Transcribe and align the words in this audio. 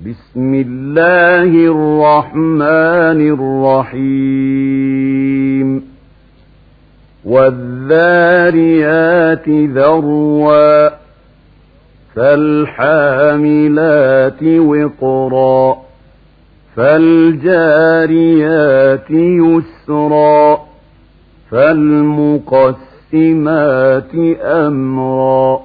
بسم 0.00 0.54
الله 0.54 1.72
الرحمن 1.72 3.20
الرحيم. 3.94 5.82
والذاريات 7.24 9.48
ذروا 9.48 10.88
فالحاملات 12.16 14.42
وقرا 14.42 15.76
فالجاريات 16.76 17.90
يسرا 19.10 20.58
فالمقسمات 21.50 22.76
أمرا 24.42 25.60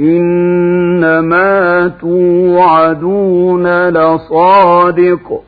إنما 0.00 1.88
توعدون 2.00 3.88
لصادق 3.88 5.42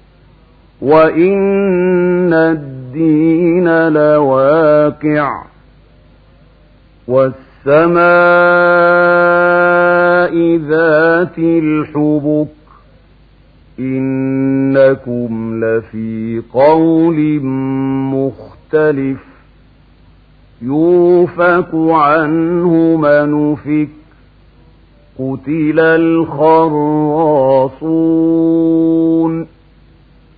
وإن 0.83 2.33
الدين 2.33 3.89
لواقع 3.89 5.43
والسماء 7.09 7.97
ذات 10.57 11.39
الحبك 11.39 12.49
إنكم 13.79 15.61
لفي 15.65 16.43
قول 16.53 17.41
مختلف 18.15 19.19
يوفك 20.63 21.69
عنه 21.75 22.97
من 22.97 23.55
فك 23.57 24.06
قتل 25.19 25.81
الخراصون 25.81 27.07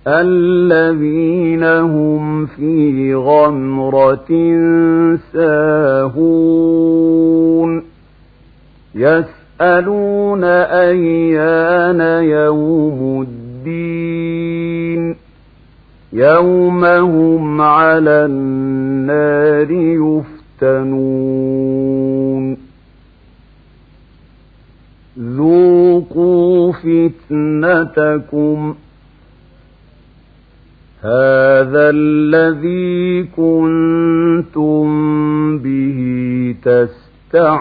الذين 0.07 1.63
هم 1.63 2.45
في 2.45 3.15
غمرة 3.15 4.27
ساهون 5.33 6.79
يسألون 8.95 10.43
أيان 10.43 12.01
يوم 12.23 13.21
الدين 13.21 15.15
يوم 16.13 16.85
هم 16.85 17.61
على 17.61 18.25
النار 18.25 19.71
يفتنون 20.61 21.49
ذوقوا 25.19 26.71
فتنتكم 26.71 28.75
هذا 31.01 31.89
الذي 31.89 33.23
كنتم 33.23 34.87
به 35.57 36.55
تستعجلون 36.63 37.59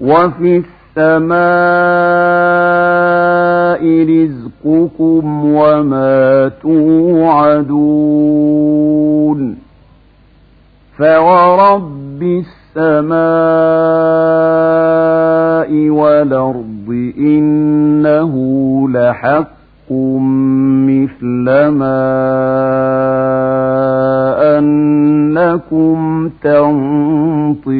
وفي 0.00 0.62
السماء 0.96 1.34
رزقكم 4.08 5.44
وما 5.44 6.48
توعدون 6.62 8.04
فورب 10.98 12.22
السماء 12.76 13.14
والأرض 15.90 16.63
إنه 17.18 18.34
لحق 18.90 19.54
مثل 20.88 21.44
ما 21.68 22.04
أنكم 24.58 26.30
تنطقون. 26.42 27.74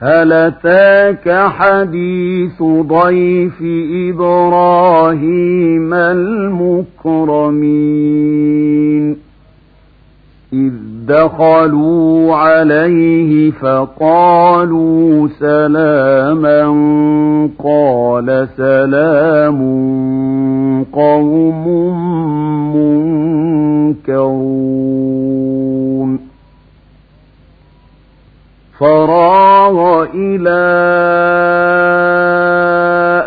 هل 0.00 0.32
أتاك 0.32 1.48
حديث 1.48 2.62
ضيف 2.62 3.62
إبراهيم 4.08 5.94
المكرمين؟ 5.94 7.38
دخلوا 11.08 12.34
عليه 12.36 13.50
فقالوا 13.50 15.28
سلاما 15.40 16.62
قال 17.64 18.48
سلام 18.56 19.58
قوم 20.92 21.68
منكرون. 24.06 24.68
فراغ 28.78 30.06
إلى 30.14 30.64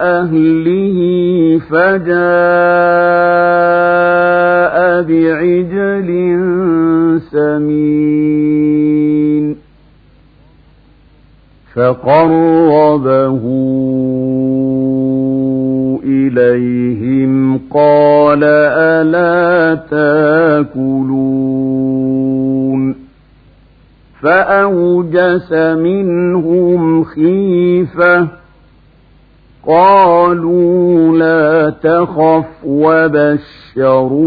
أهله 0.02 0.98
فجاء 1.70 2.61
فقربه 11.92 13.42
إليهم 16.04 17.60
قال 17.72 18.44
ألا 18.44 19.76
تاكلون 20.72 21.52
فأوجس 24.22 25.54
منهم 25.54 27.04
خيفة 27.04 28.28
قالوا 29.68 31.18
لا 31.18 31.70
تخف 31.84 32.46
وبشروه 32.66 34.26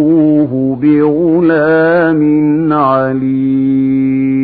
بغلام 0.82 2.22
عليم 2.72 4.43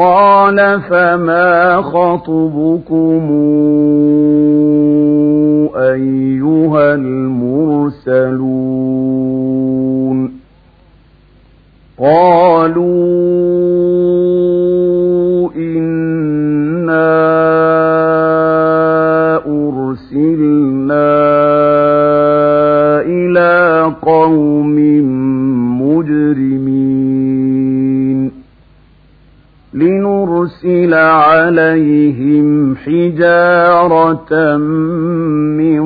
قال 0.00 0.80
فما 0.80 1.82
خطبكم 1.82 3.22
أيها 5.76 6.94
المرسلون 6.94 8.00
قالوا 11.98 13.10
عليهم 31.50 32.76
حجارة 32.76 34.56
من 35.58 35.80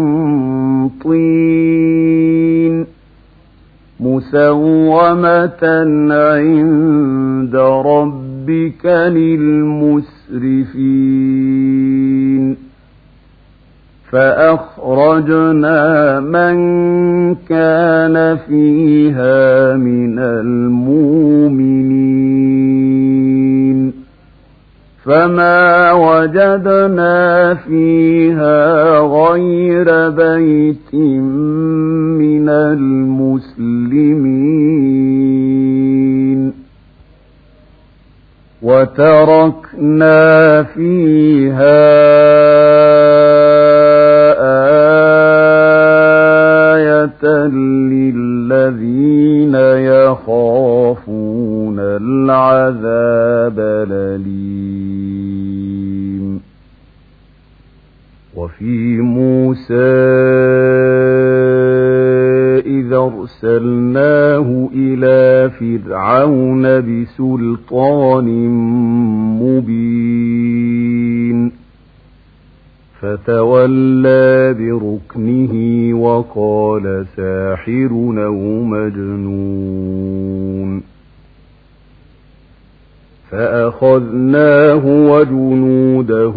طين 1.04 2.74
مسومة 4.00 5.64
عند 6.10 7.56
ربك 7.86 8.86
للمسرفين 8.86 10.24
فأخرجنا 14.10 15.80
من 16.20 16.56
كان 17.34 18.36
فيها 18.36 19.76
من 19.76 20.18
المؤمنين 20.18 21.54
فما 25.04 25.92
وجدنا 25.92 27.54
فيها 27.54 28.98
غير 28.98 30.08
بيت 30.10 30.94
من 32.24 32.48
المسلمين 35.04 36.52
وتركنا 38.62 40.62
فيها 40.62 42.33
العذاب 52.84 53.58
الأليم 53.90 54.74
وفي 58.36 59.00
موسى 59.00 59.74
إذا 62.66 62.96
أرسلناه 62.96 64.68
إلى 64.74 65.50
فرعون 65.50 66.62
بسلطان 66.80 68.28
مبين. 69.40 70.44
فتولى 73.00 74.54
بركنه 74.54 75.54
وقال 75.98 77.06
ساحر 77.16 77.90
أو 78.24 78.62
مجنون. 78.64 80.14
فأخذناه 83.34 84.86
وجنوده 84.86 86.34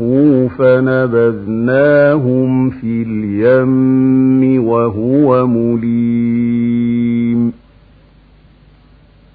فنبذناهم 0.58 2.50
في 2.70 3.04
اليم 3.08 4.64
وهو 4.68 5.48
مليم 5.48 6.88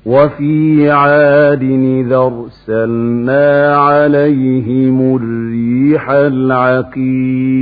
وفي 0.07 0.91
عاد 0.91 1.63
إذا 1.63 2.17
أرسلنا 2.17 3.77
عليهم 3.77 5.17
الريح 5.17 6.11
العقيم 6.11 7.53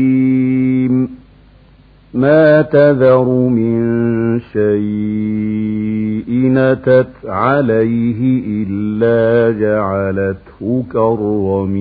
ما 2.15 2.63
تذر 2.63 3.25
من 3.49 4.41
شيء 4.41 6.31
نتت 6.31 7.09
عليه 7.25 8.43
إلا 8.47 9.51
جعلته 9.61 10.85
كالرميم. 10.93 11.81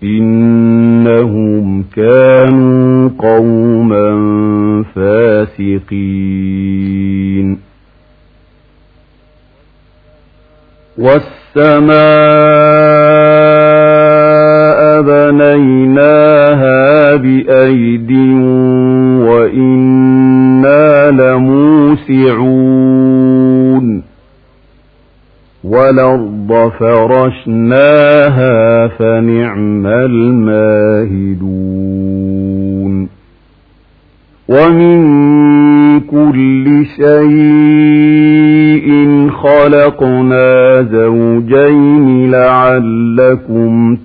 إنهم 0.04 1.84
كانوا 1.96 3.10
قوما 3.20 4.10
فاسقين. 4.96 6.50
والسماء 10.98 13.09
بنيناها 15.10 17.16
بأيد 17.16 18.12
وإنا 19.30 21.12
لموسعون 22.40 23.86
والأرض 25.64 26.72
فرشناها 26.80 28.88
فنعم 28.88 29.86
الماهدون 31.30 33.10
ومن 34.50 35.00
كل 36.00 36.86
شيء 36.98 37.79
خلقنا 39.44 40.82
زوجين 40.92 42.32
لعلكم 42.32 43.96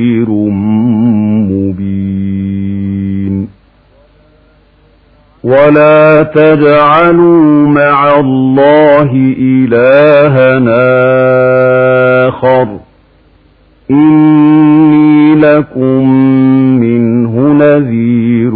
ولا 5.47 6.23
تجعلوا 6.23 7.67
مع 7.67 8.19
الله 8.19 9.11
إلهنا 9.39 10.87
آخر 12.27 12.67
إني 13.91 15.35
لكم 15.35 16.09
منه 16.79 17.53
نذير 17.53 18.53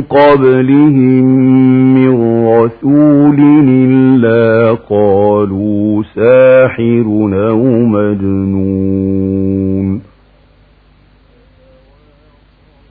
قبلهم 0.02 1.23
رسول 2.64 3.40
إلا 3.70 4.78
قالوا 4.90 6.04
ساحر 6.16 7.06
أو 7.50 7.64
مجنون. 7.86 9.34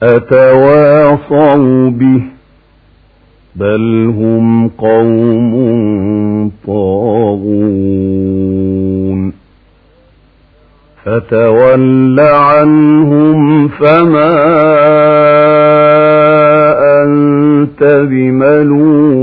أتواصوا 0.03 1.89
به 1.89 2.21
بل 3.55 4.13
هم 4.17 4.67
قوم 4.67 5.53
طاغون. 6.67 8.13
فتول 11.05 12.19
عنهم 12.19 13.67
فما 13.67 14.33
أنت 17.03 17.83
بملوم. 17.83 19.22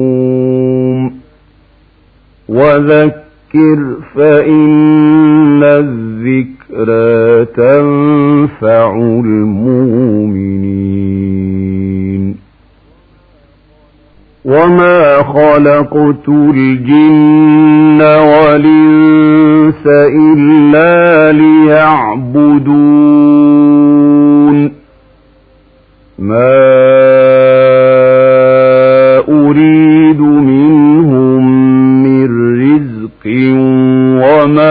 وذكر 2.51 3.79
فإن 4.15 5.63
الذكرى 5.63 7.45
تنفع 7.45 8.95
المؤمنين. 8.95 10.91
وما 14.45 15.23
خلقت 15.23 16.29
الجن 16.29 18.01
والإنس 18.03 19.87
إلا 19.87 21.33
ليعبدون. 21.33 23.01
ما 26.19 26.70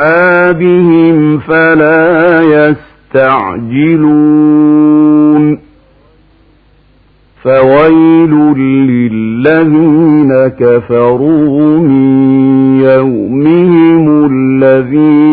أصحابهم 0.00 1.38
فلا 1.38 2.40
يستعجلون. 3.14 4.10
فويل 7.42 8.30
للذين 8.56 10.32
كفروا 10.48 11.78
من 11.78 12.10
يومهم 12.80 14.26
الذي 14.32 15.29